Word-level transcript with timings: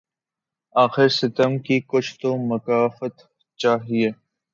آخر 0.75 1.07
ستم 1.09 1.57
کی 1.59 1.79
کچھ 1.87 2.11
تو 2.21 2.29
مکافات 2.47 3.15
چاہیے 3.59 4.09